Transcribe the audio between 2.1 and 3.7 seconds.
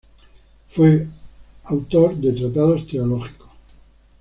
de tratados teológicos.